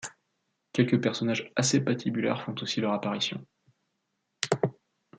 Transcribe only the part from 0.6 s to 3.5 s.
Quelques personnages assez patibulaires font aussi leur apparition.